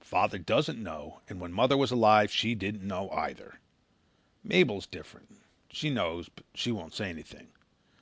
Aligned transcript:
Father 0.00 0.36
doesn't 0.36 0.82
know 0.82 1.20
and 1.28 1.38
when 1.40 1.52
mother 1.52 1.76
was 1.76 1.92
alive 1.92 2.32
she 2.32 2.56
didn't 2.56 2.82
know 2.82 3.08
either. 3.10 3.60
Mabel 4.42 4.78
is 4.78 4.86
different. 4.86 5.36
She 5.70 5.90
knows 5.90 6.28
but 6.28 6.44
she 6.56 6.72
won't 6.72 6.92
say 6.92 7.08
anything. 7.08 7.50